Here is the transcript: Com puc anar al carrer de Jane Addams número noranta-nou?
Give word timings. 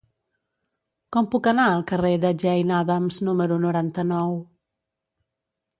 Com 1.15 1.27
puc 1.35 1.49
anar 1.51 1.67
al 1.73 1.85
carrer 1.91 2.13
de 2.25 2.33
Jane 2.45 2.75
Addams 2.81 3.21
número 3.29 3.61
noranta-nou? 3.69 4.37